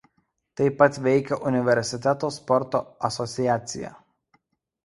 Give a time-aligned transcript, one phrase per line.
[0.59, 3.93] Taip pat veikia universiteto sporto asociacija.